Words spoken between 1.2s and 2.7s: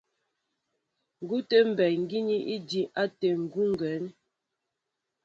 Ŋ̀kʉtɛ̌ mbey gínɛ́ i